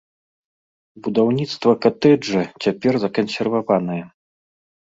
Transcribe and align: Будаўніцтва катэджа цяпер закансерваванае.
Будаўніцтва 1.07 1.71
катэджа 1.85 2.41
цяпер 2.63 2.93
закансерваванае. 3.07 4.03